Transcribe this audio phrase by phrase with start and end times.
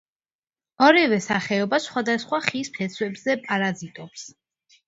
[0.85, 4.29] ორივე სახეობა სხვადასხვა ხის ფესვებზე პარაზიტობს.